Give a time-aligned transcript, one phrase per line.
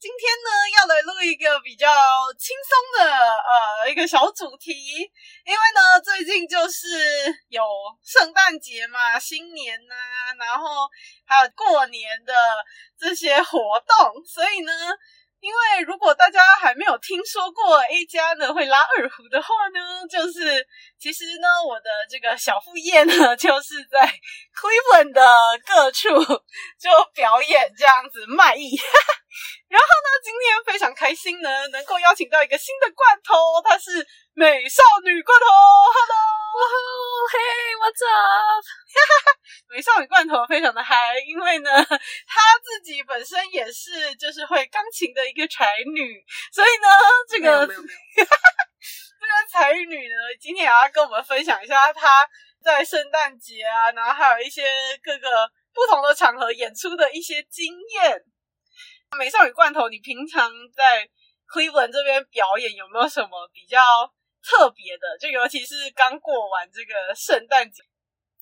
[0.00, 1.86] 今天呢，要来录一个比较
[2.38, 4.72] 轻松的呃一个小主题，
[5.44, 6.88] 因为呢，最近就是
[7.48, 7.62] 有
[8.02, 10.88] 圣诞节嘛，新年呐、啊，然后
[11.26, 12.32] 还有过年的
[12.98, 14.72] 这些活动，所以呢。
[15.42, 24.06] 因为如果大家还没有听说过 A 加呢会拉二胡的话呢，就是其实呢我的这个小副业呢 就是在
[24.52, 25.22] Cleveland 的
[25.64, 26.08] 各处
[26.78, 28.78] 就表演这样子卖艺，
[31.10, 33.90] 开心呢能够邀请到一个新的罐头，她是
[34.32, 36.14] 美少女罐头，Hello。
[36.54, 37.38] 哇哦，嘿
[37.82, 38.64] ，What's up？
[39.74, 46.86] 美少女罐头非常的嗨，因为呢， 她自己本身也是就是会钢琴的一个才女，所以呢，
[47.28, 48.30] 这个 这个
[49.50, 52.24] 才女呢，今天也要跟我们分享一下她
[52.62, 54.62] 在圣诞节啊，然后还有一些
[55.02, 58.24] 各个不同的场合演出的一些经验。
[59.18, 61.08] 美少女罐头，你平常在
[61.52, 63.78] Cleveland 这边表演有没有什么比较？
[64.42, 67.82] 特别的，就尤其是刚过完这个圣诞节，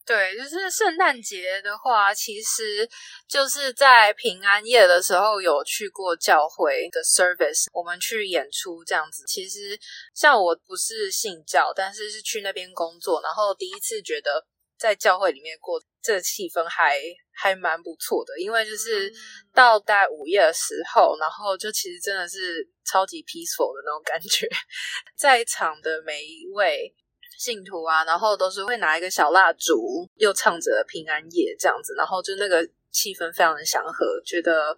[0.06, 2.88] 对，就是圣诞节的话，其实
[3.26, 9.24] 就是在平安夜的时候有去过教会的 service，我们去演出这样子。
[9.26, 9.76] 其实
[10.14, 14.46] 像我不是信教，但是是去那边工作，然后第一次觉得
[14.78, 15.82] 在教会里面过。
[16.00, 16.96] 这个气氛还
[17.32, 19.12] 还蛮不错的，因为就是
[19.52, 24.48] 到大概午夜的时候，然后就其实真的是超级 peaceful 的那种感觉，
[25.18, 26.94] 在场的每一位
[27.36, 34.74] 信徒啊，然后都是会拿一个小蜡烛，又唱着平安夜这样子，然后就那个气氛非常的祥和，觉得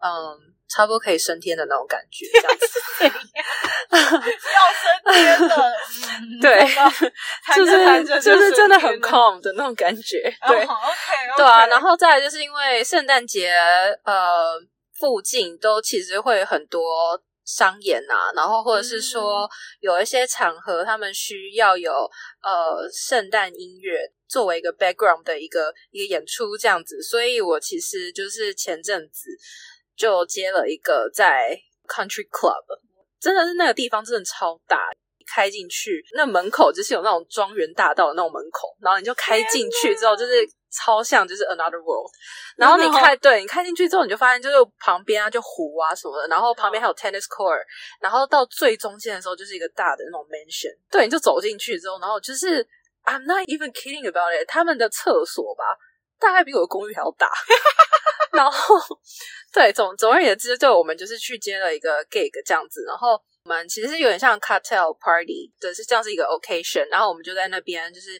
[0.00, 0.50] 嗯。
[0.72, 2.80] 差不多可以升天的那种感觉，这样子。
[3.90, 5.72] 要升天的，
[6.20, 6.62] 嗯、对，
[7.56, 10.32] 就是就是真的很 calm 的那种感觉。
[10.46, 11.36] 对、okay.
[11.36, 11.66] 对啊。
[11.66, 13.52] 然后再来就是因为圣诞节，
[14.04, 14.60] 呃，
[14.96, 19.50] 附近都其实会很多商演啊，然后或者是说
[19.80, 22.08] 有一些场合，他们需要有
[22.44, 27.02] 呃圣诞音乐作为一个 background 的一个一个演出这样子。
[27.02, 29.30] 所以我其实就是前阵子。
[30.00, 32.64] 就接了一个在 Country Club，
[33.20, 34.88] 真的是那个地方真的超大，
[35.30, 40.32] 开进去那门口就是有那种庄园大道的那种门口，然后你就开进去之后就是
[40.72, 42.10] 超像就是 Another World，
[42.56, 47.60] 然后你开 对你开进去之后你就发现就是旁边啊就湖啊什么的，然后旁边还有 Tennis Court，
[48.00, 52.66] 然后到最中间的时候就是一个大的那种 Mansion，对，你就走进去之后，然后就是
[53.04, 55.64] I'm not even kidding about it，他们的厕所吧
[56.20, 57.28] 大概比我的公寓还要大。
[58.32, 58.76] 然后，
[59.52, 68.10] 对，总总而言之，就我们就是去接了一个 gig 这样子，然后我们其实是有点像 cartel party，对，是这样是一个 occasion，然后我们就在那边就是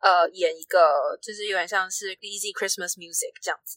[0.00, 3.76] 呃演一个，就是有点像是 easy Christmas music 这样子，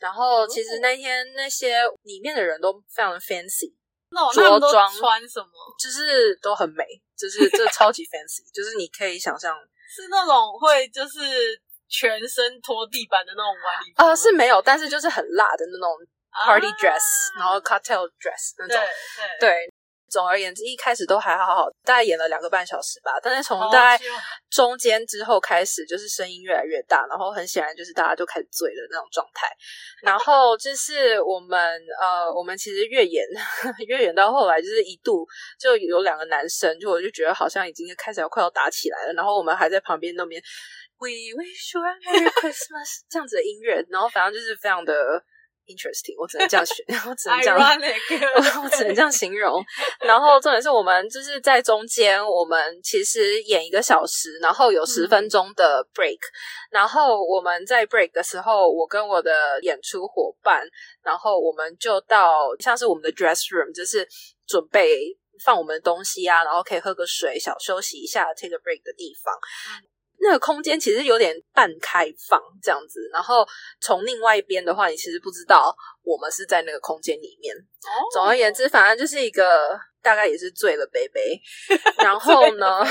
[0.00, 3.72] 然后其实那天那些里面的人都非常的 fancy，
[4.10, 6.84] 那着装穿什么，就是都很美，
[7.16, 9.54] 就是这超级 fancy，就是你可以想象
[9.94, 11.62] 是那种会就是。
[11.88, 15.96] 全身拖地板的那种晚礼服啊、呃，是没有，但是就是很辣的那种
[16.44, 18.76] party dress，、啊、然后 cocktail dress 那种。
[18.76, 19.72] 对对，对，
[20.10, 23.18] 总而言之，一开始都还好好，大概演了两个半小时吧。
[23.22, 24.04] 但是从大概
[24.50, 29.48] 中间之后开始，就是声音越来越大，然后很显然就是大家就开始醉的那种状态。
[30.02, 33.24] 然后就是我们呃，我们其实越演
[33.88, 35.26] 越演到后来，就是一度
[35.58, 39.12] 就有两个男生，就我就觉得好像已经开始要快要打起来了。
[39.14, 40.40] 然后我们还在旁边那边。
[41.00, 44.92] We wish you a Merry Christmas， 这样子的音乐，然后反正就是非常的
[45.66, 48.62] interesting，我只能这样选，我只能这样，Ironic.
[48.62, 49.62] 我只能这样形容。
[50.02, 56.34] 然后重点是我们就是在中间，我们其实演一个小时，然后有十分钟的 break，、嗯、
[56.72, 60.66] 然后我们在 break 的时候，我跟我的演出伙伴，
[61.04, 64.04] 然后我们就到像是我们的 dress room，就是
[64.48, 69.32] 准备放我们的东西啊，然后可以喝个水，小休息一下，take a break 的地方。
[70.18, 73.46] 嗯那个空间其实有点半开放这样子，然后
[73.80, 75.72] 从另外一边的话，你其实不知道
[76.02, 77.54] 我们是在那个空间里面。
[77.54, 78.12] Oh.
[78.12, 81.40] 总而言之，反正就是一个大概也是醉了杯杯。
[82.02, 82.84] 然后呢，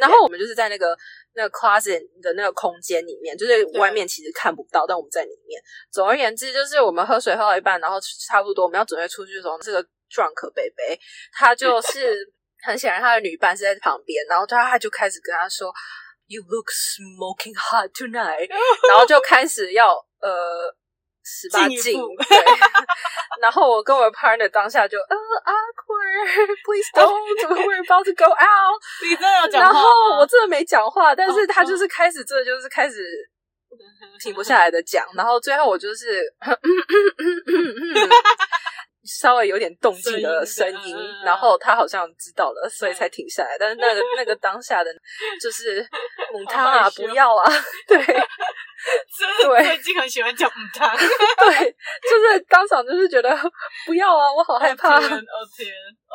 [0.00, 0.96] 然后我们就是在那个
[1.34, 5.62] 那个 closet 的那个空间里面，就是外面其实看不到，但我们在里面。
[5.92, 9.80] 总而言之，就是我们喝水喝到一半，然后差不多我们要准备出去的时候，这个
[10.10, 10.98] drunk 杯杯
[11.32, 12.18] 他就是。
[12.60, 15.72] 很显然他的女伴是在旁边，然后他他就开始跟他说
[16.28, 18.48] ：“You look smoking hot tonight。
[18.88, 20.74] ”然后就开始要呃
[21.24, 22.00] 十八禁。
[22.28, 22.36] 对，
[23.42, 28.80] 然后我跟我的 partner 当下就呃 awkward，please don't，怎么会 about to go out？
[29.08, 29.72] 你真的讲话？
[29.72, 33.02] 然后我真的没讲话，但是他就是开始，这就是开始。
[34.18, 36.24] 停不下来的讲，然后最后我就是
[39.08, 43.56] 稍微有点动静的声音，然后他好像知道了，所以才停下来。
[43.58, 44.90] 但是那个 那个当下的
[45.40, 45.86] 就是
[46.32, 47.50] 母汤啊，不要啊，
[47.88, 51.76] 对，对，最近很喜欢讲母汤， 对，
[52.08, 53.36] 就是当场就是觉得
[53.86, 56.14] 不要啊，我好害怕，哦天，哦，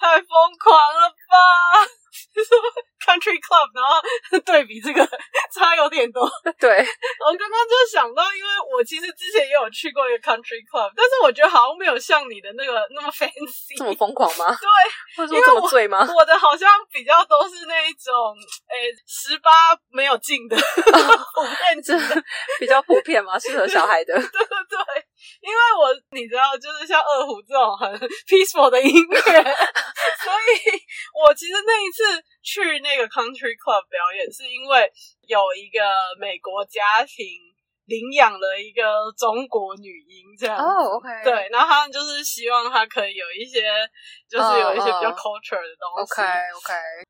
[0.00, 0.26] 太疯
[0.62, 1.90] 狂了吧！
[2.38, 2.50] 就是
[3.02, 3.98] country club，然后
[4.46, 5.04] 对比这个
[5.52, 6.22] 差有点多。
[6.58, 14.46] 对，我刚刚就想到，因为我其实之前也有去过一个 country club，但是我觉得好像没有像你的那个那么 fancy，这么疯狂吗？
[14.54, 14.68] 对，
[15.16, 16.06] 或者说这么醉吗？
[16.14, 18.14] 我的好像比较都是那一种，
[18.68, 19.50] 诶，十八
[19.90, 22.22] 没有进的普遍级的，
[22.60, 24.14] 比较普遍嘛，适合小孩的。
[24.14, 24.78] 对对对，
[25.40, 27.90] 因为我你知道，就是像二胡这种很
[28.28, 30.78] peaceful 的音乐，所以
[31.26, 32.22] 我其实那一次。
[32.40, 34.90] 去那个 country club 表演，是因为
[35.26, 35.84] 有一个
[36.18, 37.26] 美国家庭
[37.84, 38.82] 领养了一个
[39.18, 43.60] 中国女婴，这样哦、oh,，OK，对，然后他们就是希望她可以有一些，
[44.30, 47.07] 就是有一些比较 culture 的东西，OK，OK。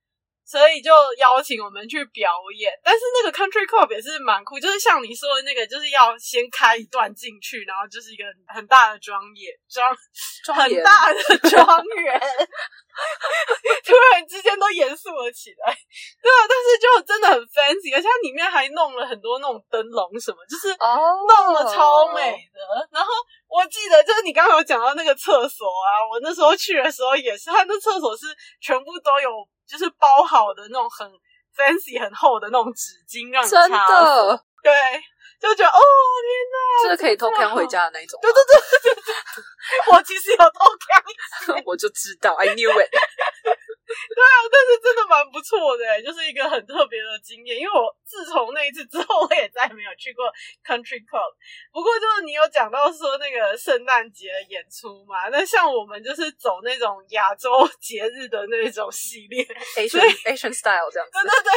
[0.48, 9.94] 所以就邀请我们去表演，但是那个 country club 也是蛮酷，就是像你说的那个，就是要先开一段进去，然后就是一个很大的庄严庄，
[10.56, 12.18] 很大的庄园，
[13.84, 15.68] 突然之间都严肃了起来。
[15.68, 22.60] 对啊，但是就真的很 fancy，而且它里面还弄了很多那种灯笼什么，就是弄了超美的。
[22.64, 22.88] Oh.
[22.90, 23.12] 然后
[23.48, 28.24] 我记得就是你刚刚有讲到那个厕所啊，我那时候去的时候也是，它那厕所是
[28.62, 29.46] 全部都有。
[29.68, 31.06] 就是包好的那种很
[31.54, 33.62] fancy 很厚的那种纸巾，让你擦。
[33.62, 34.72] 真的，对，
[35.40, 35.80] 就觉得哦
[36.24, 38.18] 天哪，这个可以偷看回家的那种。
[38.22, 40.64] 对对对对对，我其实有偷
[41.46, 42.90] 看， 我就知道，I knew it。
[44.14, 47.56] 对啊，但是真的蛮不错的，就是一个很特别的经验。
[47.56, 50.26] 因为我自从那一次之后，我也再也没有去过
[50.64, 51.32] country club。
[51.72, 57.50] 不过就是你有讲到说那个圣诞节的演出嘛，那像我们就是走那种亚洲
[57.80, 59.42] 节日的那种系列
[59.76, 61.12] ，Asian Asian style 这样子。
[61.18, 61.52] 对对对，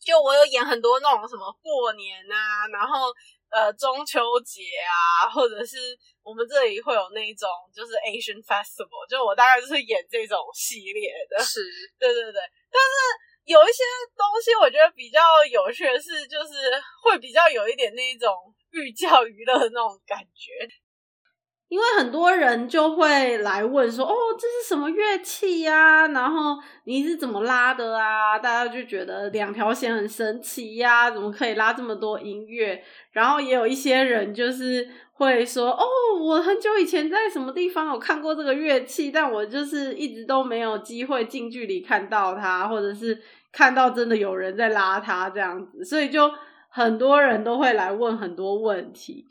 [0.00, 3.12] 就我有演很多那种什么过年啊，然后。
[3.54, 11.38] 呃，中秋节啊，或者是我们这里会有那一种，就是 Asian Festival，就我大概就是演这种系列的。
[11.38, 11.62] 是，
[11.96, 12.42] 对对对。
[12.66, 12.92] 但是
[13.46, 13.84] 有一些
[14.18, 16.50] 东西，我觉得比较有趣的是，就是
[17.04, 18.34] 会比较有一点那一种
[18.72, 20.66] 寓教于乐的那种感觉。
[21.68, 26.06] 因为很多人就会来问说：“哦，这是什么乐器呀？
[26.08, 32.80] 然后你是怎么拉的啊？”大家就觉得两条弦很神奇呀，怎么可以拉这么多音乐？
[33.12, 35.84] 然后也有一些人就是会说：“哦，
[36.20, 43.20] 我很久以前在什么地方有看过这个乐器，但我就是一直都没有机会近距离看到它，或者是
[43.50, 46.30] 看到真的有人在拉它这样子。”所以就
[46.68, 49.26] 很多人都会来问很多问题。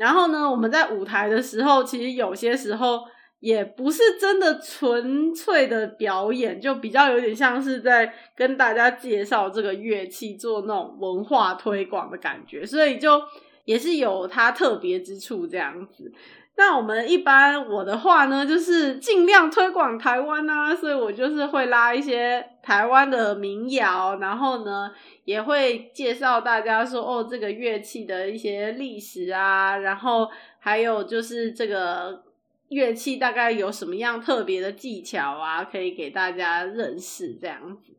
[0.00, 3.02] 然后呢，我们在舞台的时候，其实有些时候
[3.40, 13.20] 也不是真的纯粹的表演，就比较有点像是在跟大家介绍这个乐器，做那种文化推广的感觉，所以就
[13.66, 16.10] 也是有它特别之处这样子。
[16.56, 24.92] 那我们一般我的话呢，就是尽量推广台湾啊，所以我就是会拉一些台湾的民谣，然后呢
[25.24, 30.28] 也会介绍大家说哦，这个乐器的一些历史啊，然后
[30.58, 32.24] 还有就是这个
[32.68, 37.94] 乐器大概有什么样特别的技巧啊，可以给大家认识这样子。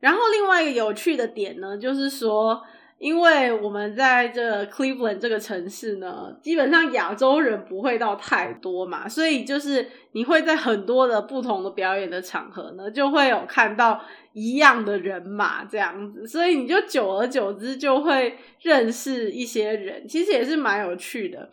[0.00, 2.60] 然后另外一个有趣的点呢，就是说。
[3.04, 21.50] 因为我们在这 Cleveland 这个城市呢，基本上亚洲人不会到太多嘛，所以就是你会在很多的不同的表演的场合呢，就会有看到一样的人马这样子，所以你就久而久之就会认识一些人，其实也是蛮有趣的。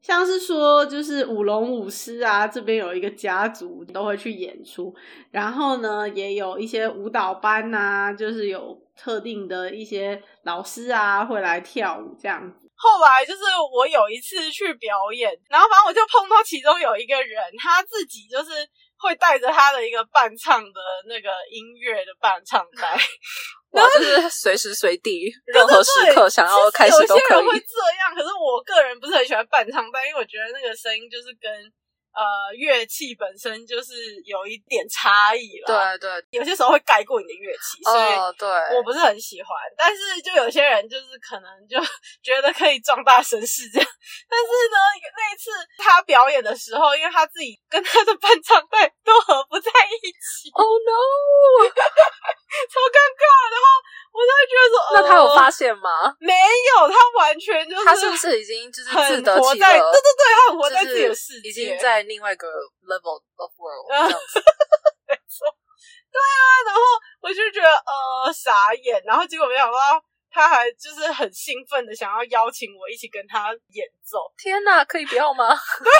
[0.00, 4.94] 像是说，就是舞龙舞狮啊，这边有一个家族都会去演出，
[5.32, 12.70] 然后呢，也有一些舞蹈班啊，就是有特定的一些老师啊会来跳舞这样子。
[12.74, 18.50] 后来就是我有一次去表演，然后反正我就碰到其中有一个人，他自己就是。
[18.98, 22.96] 会带着他的一个伴唱的那个音乐的伴唱带，
[23.70, 27.20] 然后就是随时随地、任何时刻想要开始都可以。
[27.20, 31.52] 有些人会这样，可是我个人不是很喜欢伴唱带，因为我觉得那个声音就是跟
[32.16, 33.92] 呃，乐器本身就是
[34.24, 38.08] 有一点差异了，对对，有些时候会盖过你的乐器，所以
[38.38, 39.50] 对，我不是很喜欢。
[39.76, 41.76] 但是就有些人就是可能就
[42.24, 43.88] 觉得可以壮大声势这样。
[44.30, 44.78] 但是呢，
[45.14, 51.68] 那一次他表演的时候，因为他自己跟他的伴唱队 都合不在一起，Oh no，
[52.72, 53.24] 超尴尬。
[53.50, 53.66] 然后
[54.16, 56.16] 我就会觉得说，那他有发现吗？
[56.20, 59.66] 没有，他完全就是他是不是已经就是自得其乐？
[59.66, 62.02] 对对对，他很活在自己的世界，已经在。
[62.06, 62.46] 另外一个
[62.86, 64.38] level of world 这样子，
[65.08, 65.42] 没错，
[66.12, 66.80] 对啊，然后
[67.20, 70.00] 我就觉得呃傻眼，然后结果没想到
[70.30, 74.32] 他还就是很兴奋的想要邀请我一起跟他演奏。
[74.38, 75.48] 天哪，可以不要吗？
[75.82, 75.90] 对，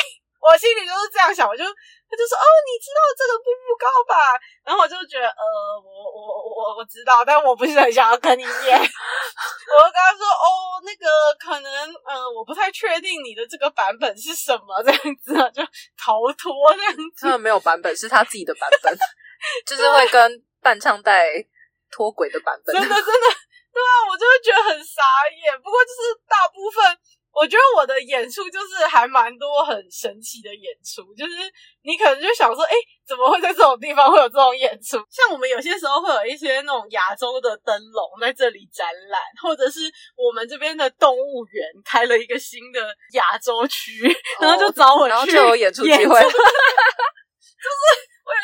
[0.46, 4.38] 我心里就是这样想，我就他就说哦，你知道这个步步高吧？
[4.64, 5.42] 然后我就觉得呃，
[5.82, 8.78] 我我我我知道，但我不是很想要跟你演。
[8.78, 11.06] 我就跟他说哦，那个
[11.38, 11.70] 可能
[12.06, 15.62] 呃，我不太确定你的这个版本是什么这样子，就
[15.98, 17.26] 逃脱这样子。
[17.28, 18.96] 他没有版本，是他自己的版本，
[19.66, 21.26] 就是会跟伴唱带
[21.90, 22.74] 脱轨的版本。
[22.74, 23.26] 真的真的，
[23.74, 25.02] 对啊，我就会觉得很傻
[25.44, 25.60] 眼。
[25.60, 26.98] 不过就是大部分。
[27.36, 31.34] 我觉得我的演出就是还蛮多很神奇的演出，就是
[31.82, 32.72] 你可能就想说，哎，
[33.06, 34.96] 怎么会在这种地方会有这种演出？
[35.10, 39.80] 像我们有些时候会有一些那种亚洲的灯笼在这里展览，或者是
[40.16, 42.80] 我们这边的动物园开了一个新的
[43.12, 44.08] 亚洲区，
[44.40, 46.36] 然后就找我去，然后就有演出机会， 就是。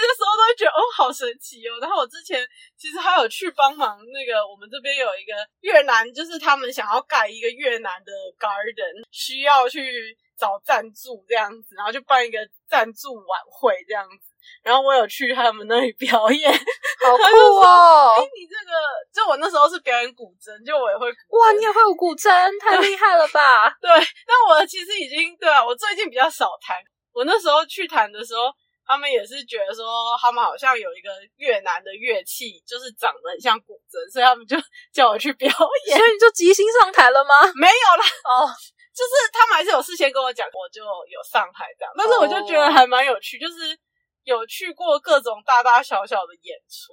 [0.03, 1.79] 我有些时候都会觉得哦，好神奇哦。
[1.81, 2.45] 然后我之前
[2.77, 14.35] 其实还有去帮忙那个，我们这边有一个越南，就是他们想要盖一个越南的 garden，需要去找赞助这样子，然后就办一个赞助晚会这样子。
[14.65, 17.23] 然后我有去他们那里表演，好酷
[17.63, 18.17] 哦！
[18.19, 18.73] 哎，你这个
[19.15, 22.29] 就我那时候是表演古筝，就我也会古哇，你也会有古筝，
[22.61, 23.71] 太厉害了吧？
[23.81, 23.89] 对，
[24.27, 26.77] 但我其实已经对啊，我最近比较少弹。
[27.13, 28.53] 我那时候去弹的时候。
[28.87, 34.57] 他们也是觉得说，他们好像有一个越南的乐器，就是长得很像古筝，所以他们就
[34.93, 35.49] 叫我去表
[35.89, 35.97] 演。
[35.99, 37.35] 所以你就即兴上台了吗？
[37.55, 38.51] 没有啦，哦，
[38.95, 41.93] 就是他们还是有事先跟我讲，我就有上台这样。
[41.97, 43.79] 但是我就觉得还蛮有趣，就是
[44.25, 46.93] 有去过各种大大小小的演出。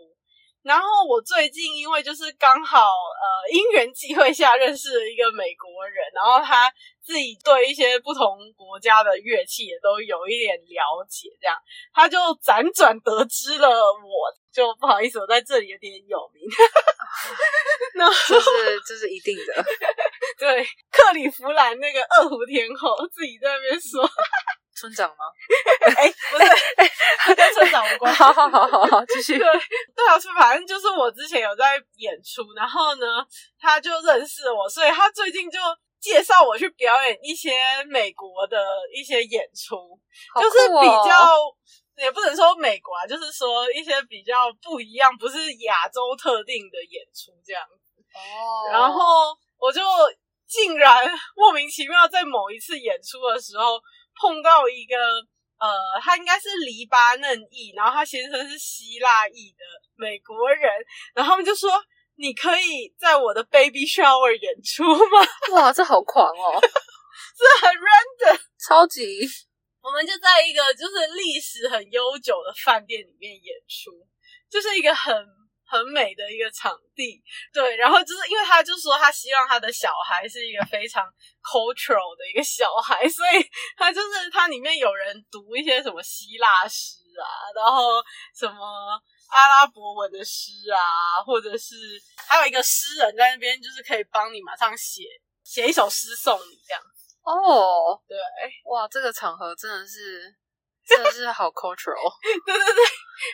[0.61, 6.69] 然后我最近因为就是刚好呃因缘际会下认识了一个美国人，然后他
[7.09, 11.57] 自己对一些不同国家的乐器也都有一点了解，这样
[11.91, 16.43] 他就辗转得知了我，就不好意思，我在这里有点有名，
[17.97, 19.65] 那这是这是一定的，
[20.37, 24.07] 对，克里夫兰那个二胡天后自己在那边说。
[24.79, 25.25] 村长吗？
[25.97, 28.15] 哎、欸，不是，欸、跟村长无关。
[28.15, 29.37] 好好好好好，继续。
[29.37, 33.05] 对对啊，反正就是我之前有在演出，然后呢，
[33.59, 35.59] 他就认识我，所以他最近就
[35.99, 37.51] 介绍我去表演一些
[37.87, 38.57] 美国的
[38.93, 41.37] 一些演出，哦、就是比较
[41.97, 48.01] 也不能说美国啊，就是说一些比较不一样，不是亚洲特定的演出这样子。
[48.13, 48.71] 哦。
[48.71, 49.81] 然后我就
[50.47, 53.79] 竟然莫名其妙在某一次演出的时候。
[54.21, 54.97] 碰到一个
[55.59, 59.63] 呃，他应该是黎巴嫩裔，然后他先生是希腊裔的
[59.95, 60.69] 美国人，
[61.15, 61.71] 然后他们就说
[62.19, 66.59] ：“你可以在我的 baby shower 演出吗？” 哇，这好狂哦！
[66.61, 69.25] 这很 random，超级。
[69.81, 73.91] 我们就在一个就是历史很悠久的饭店里面演出，
[74.51, 75.39] 就是一个很。
[75.71, 77.21] 很美的一个场地，
[77.53, 81.05] 对，然后就是因为他就说他希望他的小孩是一个非常
[81.43, 83.45] cultural 的一个小孩，所以
[83.77, 88.01] 他就是他里面有人读一些什么希腊诗啊，然后
[88.35, 91.75] 什么阿拉伯文的诗啊，或者是
[92.27, 95.03] 还有一个诗人在那边，就是可以帮你马上写
[95.43, 97.15] 写一首诗送你这样子。
[97.23, 98.17] 哦，对，
[98.65, 100.35] 哇，这个场合真的是。
[100.89, 101.93] 真的是好 cultural，
[102.43, 102.83] 对对对，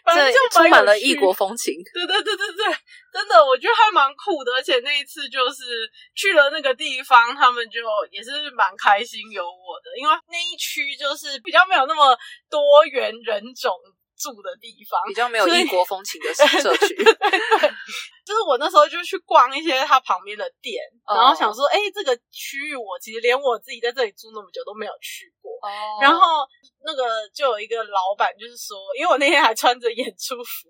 [0.03, 1.73] 反正就充满了异国风情。
[1.93, 2.65] 对对对对对，
[3.13, 4.51] 真的，我觉得还蛮酷的。
[4.51, 7.79] 而且那一次就是去了那个地方，他们就
[8.11, 12.17] 也是蛮开心有我的，因为那一区就是比较没有那么
[12.49, 13.71] 多元人种。
[14.17, 16.45] 住的地方比较没有异国风情的社
[16.77, 16.95] 区，
[18.25, 25.51] 就是我那时候就去逛一些它旁边的店，然后想说，哎、欸，这个区域我其实连我自己在这里住那么久都没有去过。
[25.65, 26.03] Oh.
[26.03, 26.45] 然后
[26.85, 30.69] 那个就有一个老板就是说，因为我那天还穿着演出服，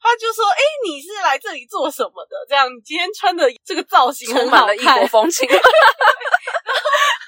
[0.00, 2.36] 他就说，哎、欸，你是来这里做什么的？
[2.48, 5.48] 这样你今天穿的这个造型充满了异国风情。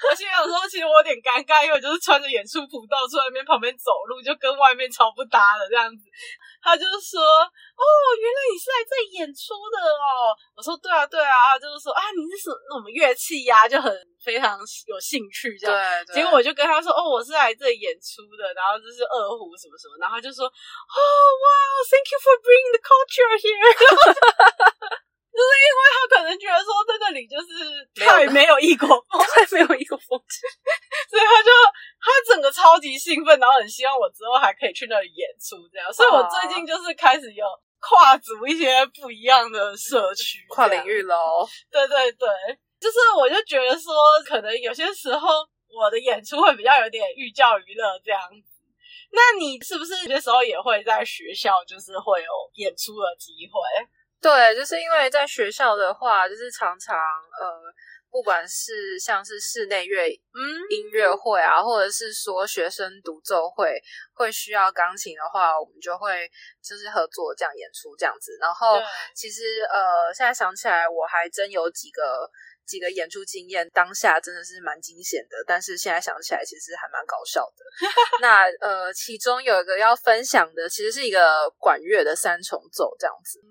[0.09, 6.04] 我现在有时候其实我有点尴尬，因为我就是穿着演出服到处外面旁边走路，就跟外面超不搭的这样子。
[6.62, 7.85] 他就是说：“哦，
[8.18, 12.50] 原来你是来这里演出的哦。”我说：“对啊，对啊。”他就是说：“啊，你是什
[12.83, 13.92] 么乐器呀？”就很
[14.25, 15.76] 非常有兴趣这样。
[16.04, 16.16] 对，对。
[16.16, 21.47] 结果我就跟他说：“哦，我是来这里演出的，然后就是二胡什么什么，然后就说哦哇
[21.88, 23.54] ，Thank you for bringing the culture here，
[25.32, 30.42] 就是因为他可能觉得说在这里就是太没有异国风，太没有异国风情，
[31.08, 31.50] 所以他就
[32.02, 37.47] 他整个超级兴奋，然后很希望我之后还可以去那里演出这样，所以我最近就是开始有
[37.78, 42.28] 跨足一些不一样的社区，跨领域喽，对对对。
[42.80, 43.92] 就是，我就觉得说，
[44.25, 48.58] 可能有些时候我的演出会比较有点寓教于乐这样子。
[49.10, 53.58] 那你是不是有些时候也会在学校，就是会有演出的机会？
[54.20, 57.62] 对，就是因为在学校的话，就是常常呃，
[58.10, 63.80] 不管是像是室内乐嗯音乐会啊，或者是说学生独奏会，
[64.14, 66.30] 会需要钢琴的话，我们就会
[66.62, 68.36] 就是合作这样演出这样子。
[68.40, 68.80] 然后
[69.14, 72.30] 其实呃，现在想起来，我还真有几个。
[72.68, 77.64] 几个演出经验，当下真的是蛮惊险的，但是现在想起来，其实还蛮搞笑的。
[78.20, 83.40] 那呃，其中有一个要分享的，其实是一个管乐的三重奏这样子。
[83.42, 83.48] 嗯，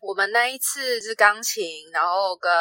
[0.00, 2.52] 我们那一次是钢琴，然后跟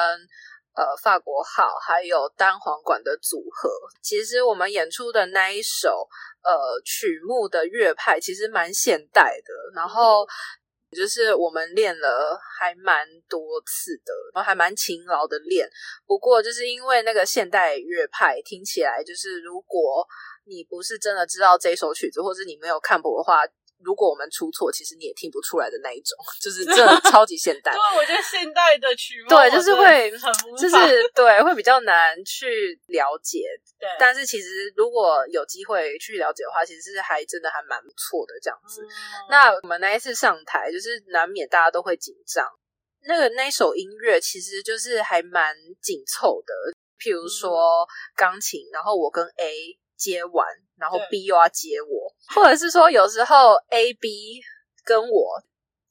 [0.76, 3.70] 呃法国号还有单簧管的组合。
[4.02, 6.08] 其实我们演出的那一首
[6.44, 10.28] 呃曲目的乐派，其实蛮现代的，然后。
[10.96, 15.68] 就是我们练了还蛮多次的，然后还蛮勤劳的练。
[16.06, 20.08] 不过就是因为那个现代乐派听起来，就是如果
[20.46, 23.42] 你不是真的知道这首曲子，或者你没有看谱的话。
[23.84, 27.72] 如果我们出错，其实你也听不出来的那一种，就是 这超级现代。
[27.72, 30.12] 对，我觉得现代的曲目，对，就是会，
[30.58, 33.44] 就是对，会比较难去了解。
[33.80, 38.82] 对，但是其实如果有机会去了解的话，其实是还真的还蛮不错的这样子。
[38.82, 38.90] 嗯。
[39.30, 42.48] 那我们那一次上台，就是难免大家都会紧张。
[43.08, 46.54] 那个那首音乐其实就是还蛮紧凑的，
[47.00, 49.78] 譬如说钢琴，然后我跟 A。
[49.98, 50.48] 接完，
[50.78, 54.42] 然后 B 又要接我，或者是说有时候 A、B
[54.84, 55.42] 跟我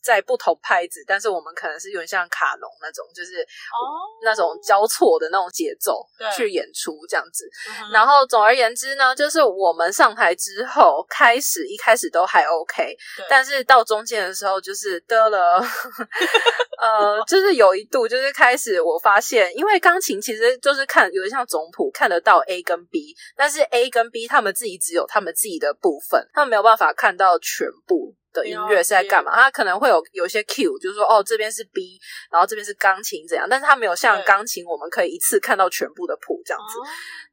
[0.04, 3.76] 在不同拍子，但是我们可能是有点像卡农那种，就是哦
[4.23, 6.06] 那种交错的那种节奏
[6.37, 7.48] 去演出这样子。
[7.90, 12.94] 然后总而言之呢，就是我们上台之后，开始一开始都还 OK，
[13.28, 15.64] 但是到中间的时候就是得了。
[16.81, 29.35] 呃，就是有一度，就是开始我发现，因为钢琴其实就是看有点像总谱，看得到 A 跟 B，但是 A 跟 B 他们自己只有他们自己的部分，他们没有办法看到全部的音乐是在干嘛。
[29.35, 31.99] 他可能会有有些 Q，就是说哦这边是 B，
[32.31, 36.79] 然后这边是钢琴怎样，但是他没有像钢琴，我们可以一次看到全部的谱这样子。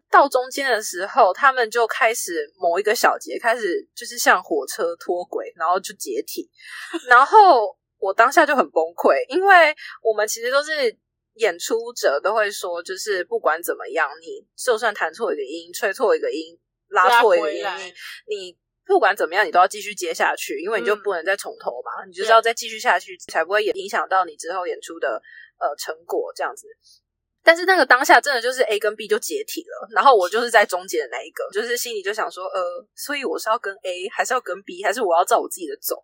[0.10, 6.50] 到中间的时候，他们就开始某一个小节开始就是像火车脱轨，然后就解体，
[7.10, 7.76] 然后。
[8.04, 10.72] 我当下就很崩溃，因为我们其实都是
[11.36, 16.58] 演出者，都会说，就是不管怎么样，你就算弹错一个音、吹错一个音、
[16.90, 17.64] 拉错一个音，
[18.28, 18.58] 你你
[18.92, 25.22] 不管怎么样，你都要继续接下去，因为你就不能再从头嘛，嗯、你就是要再继续下去，才不会也影响到你之后演出的
[25.60, 26.68] 呃成果这样子。
[27.44, 32.62] 但是那个当下真的就是 A 跟 B 就解体了，然后我就是在中间的那一个，就是心里就想说，呃，
[32.96, 35.96] 所以我是要跟 A，还是要跟 B，还是我要照我自己的走？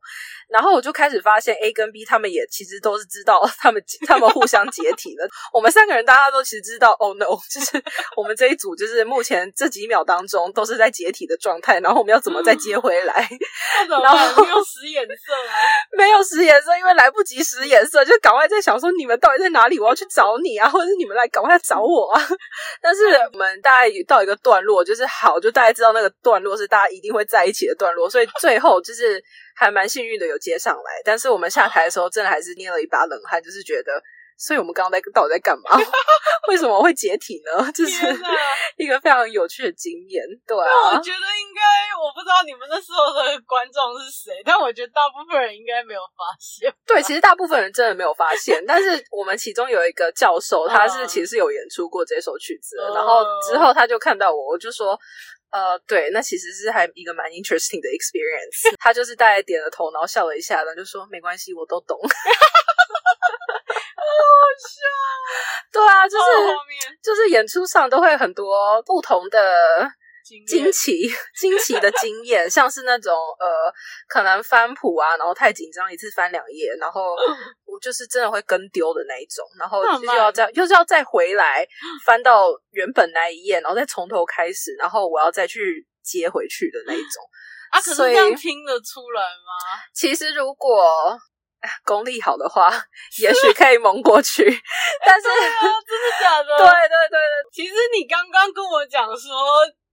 [0.49, 5.29] 然后我就开始发现 A 跟 B 他们也其实都是知道他们他们互相解体了。
[5.53, 7.83] 我们三个人大家都其实知道，Oh no，就是
[8.15, 13.29] 我们这一组就是目前这几秒当中都是在解体的状态，然后我们要怎么再接回来？
[13.87, 15.53] 然后没有使眼色啊，
[15.95, 19.79] 没有使眼色，因为来不及使眼色，就赶快在想说你们到底在哪里？
[19.79, 21.26] 我要去找你啊，或者是你们来。
[21.29, 22.21] 赶快来找我啊！
[22.81, 29.23] 但是我们大概到一个段落，就是好，就大家知道那个段落是大家一定会在一起的段落，所以最后就是
[29.55, 31.01] 还蛮幸运的有接上来。
[31.03, 34.01] 但是我们下台的时候，真的还是捏了一把冷汗，就是觉得。
[34.37, 35.75] 所以我们刚刚在到底在干嘛？
[36.47, 37.65] 为什么会解体呢？
[37.73, 38.05] 这、就 是
[38.77, 40.23] 一个非常有趣的经验。
[40.47, 41.61] 对啊，我觉得应该，
[41.97, 46.71] 我不知道你们那时候的观众是谁，但我觉得大部分人应该没有发现。
[46.85, 48.63] 对，其实大部分人真的没有发现。
[48.65, 54.97] 但是我们其中有一个教授，他是其实是有演出过这首曲子的，然后之后他就看到我，我就说，
[55.51, 58.73] 呃，对，那其实是还一个蛮 interesting 的 experience。
[58.79, 61.97] 他就是大概点了头，然后笑了一下，然后就说没关系，我都懂。
[64.57, 66.23] 笑，对啊，就是
[67.03, 69.87] 就是演出上都会很多不同的
[70.25, 71.07] 惊奇
[71.39, 73.73] 惊奇的经验，像是那种呃，
[74.07, 77.15] 可能翻谱啊，然后太紧张，一次翻两页，然后
[77.65, 81.65] 我就是真的会跟丢的那一种，然后就要再就是要再回来
[82.05, 87.23] 翻到原本那一页，然后再从头开始，然后我要再去接回去的那一种。
[87.71, 89.81] 啊，可是这样听得出来吗？
[89.93, 91.17] 其实如果。
[91.85, 92.69] 功力好的话，
[93.21, 94.43] 也许可以蒙过去，
[95.05, 96.57] 但是、欸啊、真的假的？
[96.57, 97.19] 对对对对，
[97.51, 99.33] 其实你刚刚跟我讲说，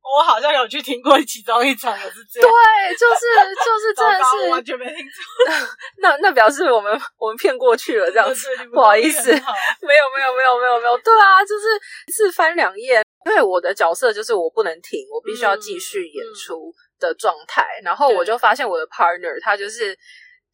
[0.02, 2.50] 我好像有去听过其中一场，也是这样。
[2.50, 5.66] 对，就是就是真的是完全没听错。
[6.02, 11.66] 那那表示我们我们骗过去了，这样子，不好意思，没有没有没有没有没有，对啊，就是
[12.06, 17.66] 一次翻两页，因为我的角色就是我不能停，我必须要继续演出的状态。
[17.82, 19.96] 然后我就发现我的 partner 他就是。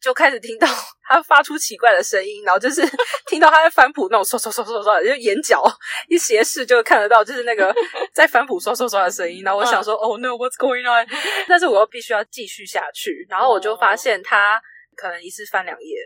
[0.01, 0.67] 就开始听到
[1.07, 2.81] 他发出奇怪的声音，然后就是
[3.29, 5.63] 听到他在翻谱那种刷刷刷刷刷，就眼角
[6.07, 7.73] 一斜视就看得到，就是那个
[8.11, 9.43] 在翻谱刷刷刷的声音。
[9.43, 11.07] 然后我想说，哦、oh, no，what's going on？
[11.47, 13.25] 但是我又必须要继续下去。
[13.29, 14.59] 然后我就发现他
[14.95, 15.97] 可能一次翻两页，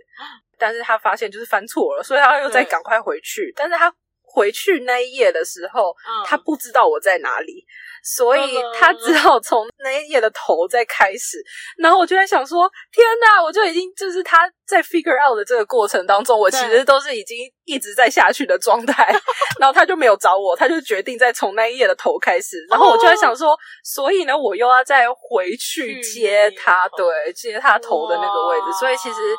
[0.58, 3.54] 但是他发现就是翻错了，所以他又再赶快回去。
[3.56, 7.66] 但是他回去那一页的时候，他不知道我在哪里。
[8.06, 11.44] 所以他只好从那一页的头再开始，
[11.80, 13.42] 然后我就在想说：天哪！
[13.44, 19.12] 我就已经就是他在 figure out 的这个过程当中，我其实都是已经一直在下去的状态。
[19.60, 22.64] 然后他就没有找我，他就决定再从那一页的头开始。
[22.70, 28.78] 然后我就在想说：所以呢，我又要再回去接他，对，接他头的那个位置。
[28.80, 29.36] 所以其实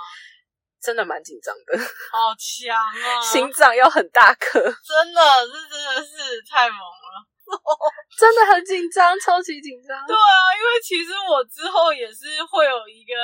[0.82, 3.20] 真的蛮紧张的，好强啊！
[3.22, 7.35] 心脏要很大颗，真的，这真的是太猛了。
[8.18, 9.94] 真的很紧张，超级紧张。
[10.06, 13.14] 对啊，因为其实我之后也是会有一个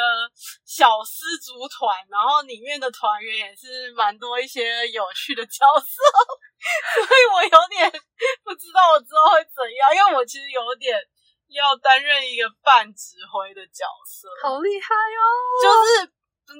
[0.64, 6.02] 小丝竹团，然后里面的团员也是蛮多一些有趣的角色，
[7.06, 7.90] 所以我有点
[8.44, 10.96] 不知道我之后会怎样，因为我其实有点
[11.48, 15.26] 要担任一个半指挥的角色，好厉害哦，
[15.62, 15.68] 就
[16.06, 16.12] 是。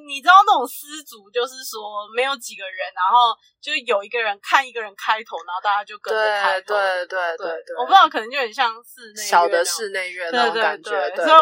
[0.07, 6.75] 你知道那种失足，就是说没有几个人，然后就有一个人看一个人开头，然后大家就跟着开头。
[6.75, 10.91] 对对对对对，我不知道，可能就很像室内小的室内乐那种感觉。
[10.91, 11.41] 对对对，所以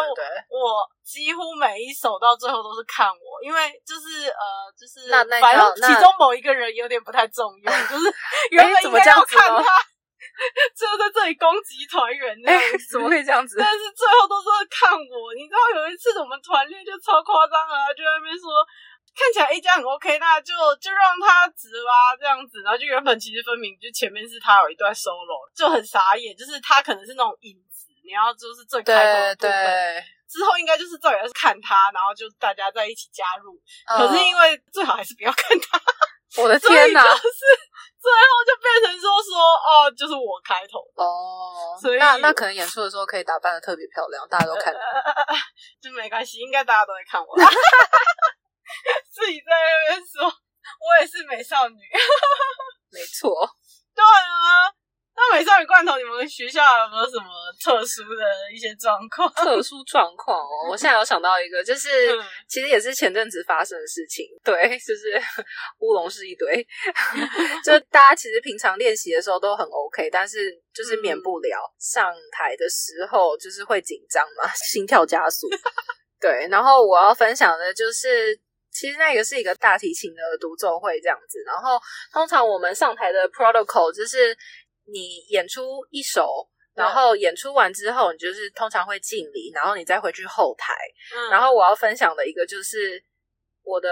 [0.49, 8.05] 我几乎每一首到最后都是看我，因为就是呃，就是那那反正其中某一个人有点不太重要，就是
[8.51, 9.63] 原本应该要看他。
[11.21, 12.49] 最攻击团员呢？
[12.89, 13.55] 怎么可以这样子？
[13.61, 15.29] 但是最后都是在看我。
[15.37, 18.49] 你知道有一次我们团练就超夸张啊，就在那边说
[19.13, 20.49] 看起来 A 加很 OK，那就
[20.81, 22.65] 就让他值吧这样子。
[22.65, 30.03] 然后就原本其实分明就前面是他有一段 solo，就很傻眼，就是他可能是那种影子，你要就是最开头的部分。
[30.25, 33.53] 之后应该就是照样是看他，然后就大家在一起加入。
[33.85, 35.77] 可是因为最好还是不要看他。
[36.37, 37.03] 我的天哪！
[37.03, 37.39] 就是
[38.01, 44.73] 最后就变成说说哦，就是我开头哦，所以那那可能演出的时候可以打扮的特别漂亮，大家都看，
[45.81, 47.35] 就没关系，应该大家都会看我。
[49.11, 51.75] 自己在那边说，我也是美少女，
[52.91, 53.29] 没错，
[53.93, 54.71] 对啊。
[55.13, 57.27] 那美少女罐头，你们学校有没有什么
[57.61, 59.29] 特殊的一些状况？
[59.33, 64.25] 特殊状况哦，我现在有想到一个，就是、嗯、其实也是前阵子发生的事情。
[64.43, 65.21] 对，就是
[65.79, 66.65] 乌龙是一堆，
[67.63, 75.47] 就大家其实平常练习的时候都很 OK，但是就是免不了上台的时候就是会紧张嘛，心跳加速。
[76.21, 78.33] 对，然后我要分享的就是，
[78.71, 81.43] 其实那个是一个大提琴的独奏会这样子。
[81.45, 81.79] 然后
[82.13, 84.35] 通常我们上台的 protocol 就是。
[84.85, 90.73] 你演出一首，然后演出完之后，你就是通常会敬礼，然后你再回去后台。
[91.15, 93.03] 嗯，然后我要分享的一个就是
[93.63, 93.89] 我的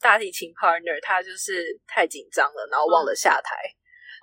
[0.00, 3.56] 大提琴 partner，他就是太紧张了，然后忘了下台。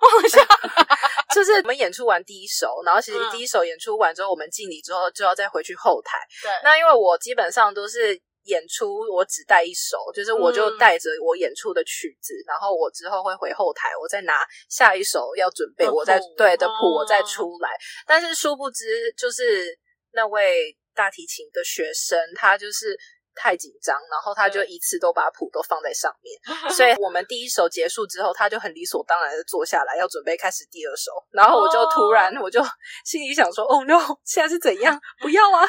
[0.00, 0.86] 忘了下台，
[1.34, 6.18] 就是我们演出完第一首，然后其实第一首演出完之后，我们敬礼之后就要再回去后台。
[6.42, 8.20] 对，那因为我基本上都是。
[8.44, 17.70] 演出我只带一首，就是我就带着我演出的曲子，嗯，然后我之后会回后台，我再拿下一首要准备，我再对的谱我再出来。
[18.06, 19.78] 但是殊不知，就是
[20.12, 22.98] 那位大提琴的学生，他就是。
[23.40, 26.36] 太紧张，然后他就一次都把谱都放在上面，
[26.76, 31.10] 所以我们第一首结束之后，他就很理所当然的坐下来，要准备开始第二首。
[31.32, 32.62] 然后我就突然，我就
[33.06, 35.00] 心里想说：“Oh no，现在是怎样？
[35.20, 35.64] 不要啊！”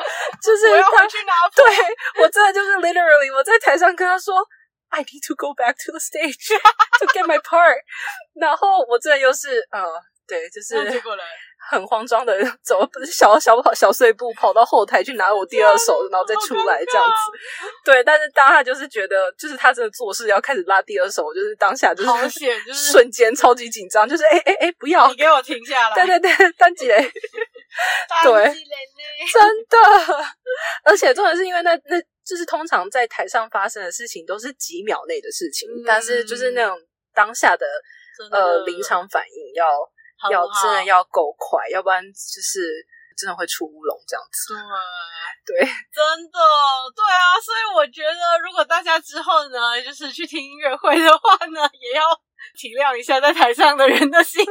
[0.40, 1.62] 就是我要回去拿谱。
[1.66, 4.46] 对，我真的就是 literally，我在台上跟他说
[4.90, 6.54] ：“I need to go back to the stage
[7.00, 7.76] to get my part。”
[8.38, 9.82] 然后我这又是呃，
[10.28, 10.90] 对，就是。
[10.92, 11.24] 结果来。
[11.70, 17.12] 很慌张的 走，不是小小跑小碎步跑到后台去拿我第二手，然后再出来这样子。
[17.84, 22.52] 对，但是当他就是觉得，就是他真的做事要开始拉第二手，就是当下就是
[22.92, 25.94] 瞬间超级紧张，就是哎哎哎，不要，你给我停下来。
[25.94, 26.96] 对对对， 单机嘞，
[28.22, 28.44] 对，
[29.32, 30.24] 真的。
[30.84, 36.78] 而且重点是因为那那就是通常在台上发生的事情都是几秒内的事情，但是就是那种
[37.14, 37.66] 当下的
[38.30, 39.64] 呃临场反应要。
[40.30, 42.60] 要真的要够快，要不然就是
[43.16, 44.54] 真的会出乌龙这样子。
[45.46, 46.38] 对，对， 真的
[46.94, 52.02] 对啊，所以我觉得如果大家之后呢，就是去听音乐会的话呢，也要
[52.56, 54.50] 体谅一下在台上的人的辛苦，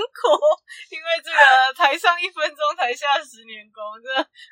[0.89, 4.09] 因为这个台上一分钟，台下十年功，这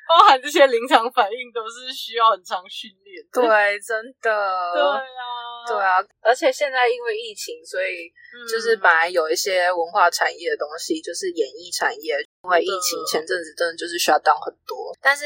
[0.08, 3.24] 包含这些临场反应都是需要很长训练。
[3.32, 4.30] 对，真的。
[4.72, 8.12] 对啊，对啊，而且现在因为疫情，所以
[8.50, 15.24] 就是本来有一些文化产业的东西，就是演艺产业，因为疫情前阵子真的就是 shut down 很多，但是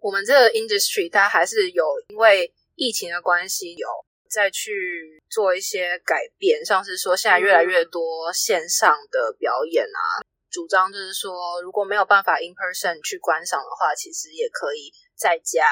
[0.00, 3.88] 我们这个 industry 它还是有因为疫情的关系有。
[4.32, 15.68] 再去做一些改变，像是说现在越来越多线上的表演啊，嗯、主张就是说如果没有办法 in person 去观赏的话，其实也可以在家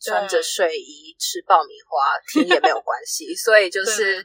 [0.00, 3.34] 穿着睡衣吃爆米花听也没有关系。
[3.36, 4.24] 所以就是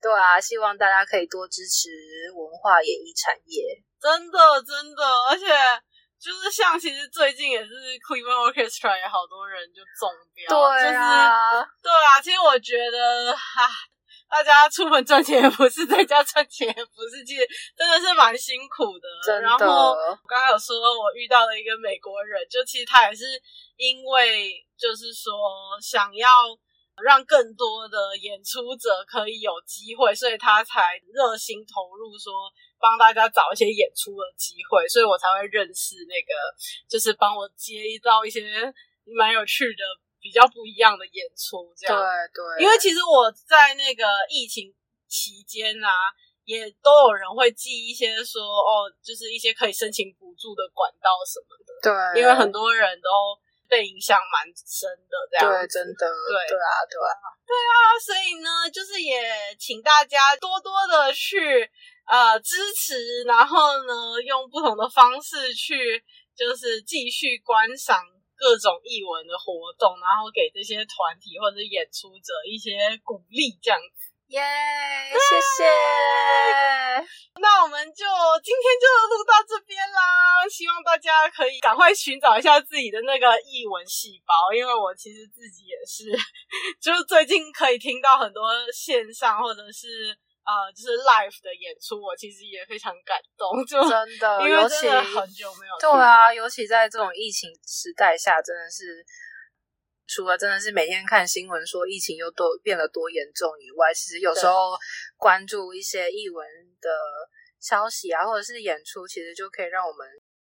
[0.00, 1.90] 对啊，希望大家可以多支持
[2.34, 5.44] 文化演艺产业，真的真的，而且。
[6.24, 7.68] 就是像，其实最近也是
[8.00, 12.20] Cleveland Orchestra 也好多人就中标，对啊，就是，对啊。
[12.22, 13.68] 其实我觉得，哈，
[14.30, 19.38] 大家出门赚钱也不是，在家赚钱也不是，其实真的是蛮辛苦的。
[19.42, 23.24] 然后我刚刚有说，我遇到了一个美国人，就其实他也是
[23.76, 25.30] 因为，就是说
[25.82, 26.28] 想要
[27.02, 32.32] 让更多的演出者可以有机会，所以他才热心投入说。
[32.84, 36.36] 帮大家找一些演出的机会，所以我才会认识那个，
[36.86, 38.44] 就是帮我接到一些
[39.16, 39.80] 蛮有趣的、
[40.20, 41.72] 比较不一样的演出。
[41.74, 42.04] 这样，对
[42.36, 42.62] 对。
[42.62, 44.68] 因为其实我在那个疫情
[45.08, 46.12] 期间啊，
[46.44, 51.72] 也都有人会寄一些说哦，就是一些可以申请补助的管道什么的。
[51.80, 53.08] 对，因为很多人都
[53.68, 55.50] 被影响蛮深的，这样。
[55.50, 56.02] 对，真的。
[56.06, 57.12] 对对啊，对啊，
[57.46, 57.74] 对啊。
[57.98, 59.20] 所以呢，就是也
[59.58, 61.70] 请大家多多的去。
[62.04, 66.04] 呃，支持，然后呢，用不同的方式去，
[66.36, 67.96] 就是继续观赏
[68.36, 74.03] 各种艺文的活动，然后给这些团体或者演出者一些鼓励，这样子。
[74.34, 75.64] 耶，yeah, 谢谢。
[77.40, 78.04] 那我们就
[78.42, 86.10] 今天就录到这边啦，希望大家可以赶快寻找一下自己的那个译文细胞，因为我其实自己也是，
[86.82, 90.18] 就是最近可以听到很多线上或者是。
[90.44, 95.72] 呃，就是 live 的演出，我其实也非常感动，就真的，因为真的很久没有。
[95.80, 99.02] 对啊，尤其在这种疫情时代下，真的是
[100.06, 104.76] 除了真的是每天看新闻说疫情又多变得多严重以外，其实有时候
[105.16, 106.46] 关注一些艺文
[106.80, 106.90] 的
[107.60, 110.06] 消息啊，或者是演出，其实就可以让我们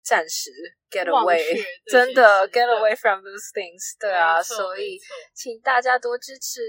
[0.03, 0.49] 暂时
[0.89, 1.41] get away，
[1.89, 3.97] 真的 get away from those things。
[3.99, 4.99] 对啊，所以
[5.33, 6.61] 请大家多支持。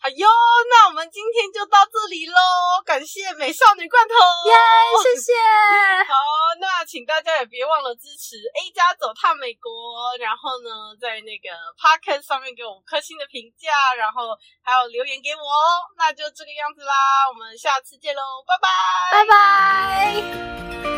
[0.00, 0.28] 好哟，
[0.70, 2.38] 那我们今天就到这里喽，
[2.86, 4.14] 感谢美少女罐头，
[4.46, 5.32] 耶，yeah, 谢谢。
[6.06, 6.14] 好，
[6.60, 15.82] 那请大家也别忘了支持 A 加走踏美国，然后呢，在那个 Podcast 上面给我五颗星的评价，然后还有留言给我哦。
[15.96, 20.97] 那就这个样子啦，我们下次见喽，拜拜，拜拜。